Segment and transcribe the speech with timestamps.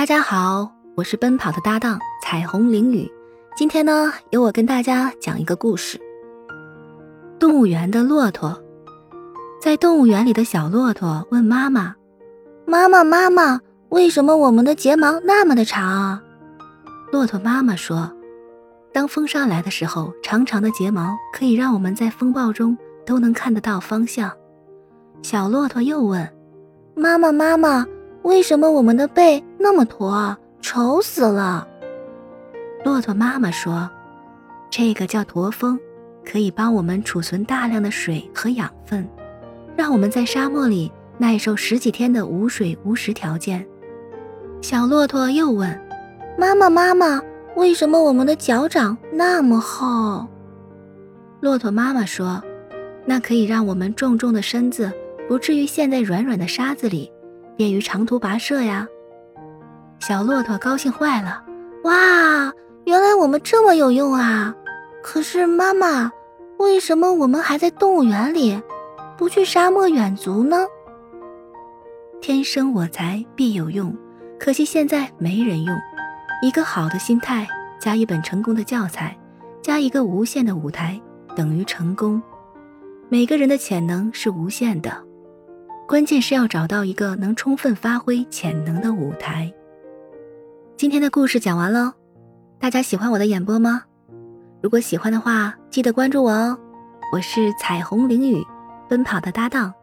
[0.00, 3.06] 大家好，我是奔跑的搭档彩虹淋雨。
[3.54, 6.00] 今天呢，由我跟大家讲一个故事。
[7.38, 8.58] 动物园的骆驼，
[9.60, 11.94] 在动物园里的小骆驼问妈妈
[12.64, 13.60] ：“妈妈，妈妈，
[13.90, 16.22] 为什么我们的睫毛那么的长啊？”
[17.12, 18.10] 骆驼妈妈说
[18.94, 22.74] ：“当风沙来的时候，长长的睫毛可以让我们在风暴中
[23.04, 24.32] 都能看得到方向。”
[25.20, 26.26] 小骆驼又问
[26.96, 27.86] ：“妈妈，妈妈。”
[28.22, 31.66] 为什么我们的背那么驼，丑死了？
[32.84, 33.90] 骆驼妈妈说
[34.70, 35.78] ：“这个叫驼峰，
[36.24, 39.08] 可以帮我们储存大量的水和养分，
[39.76, 43.66] 让我们在沙漠里耐受十几天的无水无食条件。”
[44.60, 45.80] 小骆驼又问
[46.38, 47.22] ：“妈妈，妈妈，
[47.56, 50.26] 为什么我们的脚掌那么厚？”
[51.40, 52.42] 骆驼妈妈说
[53.06, 54.92] ：“那可以让我们重重的身子
[55.26, 57.10] 不至于陷在软软的沙子里。”
[57.60, 58.88] 便于长途跋涉呀！
[59.98, 61.44] 小骆驼高兴坏了，
[61.84, 62.50] 哇，
[62.86, 64.54] 原来我们这么有用啊！
[65.02, 66.10] 可是妈妈，
[66.56, 68.58] 为什么我们还在动物园里，
[69.18, 70.56] 不去沙漠远足呢？
[72.22, 73.94] 天生我材必有用，
[74.38, 75.76] 可惜现在没人用。
[76.40, 77.46] 一个好的心态，
[77.78, 79.14] 加一本成功的教材，
[79.60, 80.98] 加一个无限的舞台，
[81.36, 82.22] 等于成功。
[83.10, 85.09] 每个人的潜能是无限的。
[85.90, 89.52] 关键是要找到一个能充分发挥潜能的舞台。
[90.76, 91.92] 今天的故事讲完喽，
[92.60, 93.82] 大家喜欢我的演播吗？
[94.62, 96.56] 如果喜欢的话，记得关注我哦。
[97.12, 98.40] 我是彩虹淋雨，
[98.88, 99.74] 奔跑的搭档。